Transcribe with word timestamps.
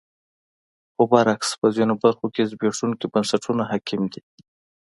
خو 0.93 1.03
برعکس 1.11 1.49
په 1.59 1.67
ځینو 1.75 1.93
برخو 2.03 2.25
کې 2.33 2.47
زبېښونکي 2.51 3.05
بنسټونه 3.13 3.63
حاکم 3.71 4.01
دي. 4.13 4.21